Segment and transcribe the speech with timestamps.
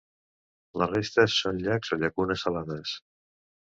[0.81, 2.99] La resta són llacs o llacunes salades.